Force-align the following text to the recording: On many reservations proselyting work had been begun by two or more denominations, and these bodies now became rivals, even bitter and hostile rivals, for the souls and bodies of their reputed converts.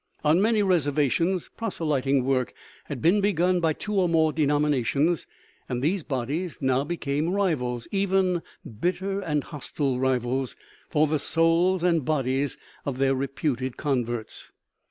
On 0.23 0.41
many 0.41 0.63
reservations 0.63 1.51
proselyting 1.55 2.25
work 2.25 2.55
had 2.85 3.03
been 3.03 3.21
begun 3.21 3.59
by 3.59 3.73
two 3.73 3.93
or 3.93 4.09
more 4.09 4.33
denominations, 4.33 5.27
and 5.69 5.79
these 5.83 6.01
bodies 6.01 6.57
now 6.59 6.83
became 6.83 7.29
rivals, 7.29 7.87
even 7.91 8.41
bitter 8.79 9.19
and 9.19 9.43
hostile 9.43 9.99
rivals, 9.99 10.55
for 10.89 11.05
the 11.05 11.19
souls 11.19 11.83
and 11.83 12.03
bodies 12.03 12.57
of 12.83 12.97
their 12.97 13.13
reputed 13.13 13.77
converts. 13.77 14.51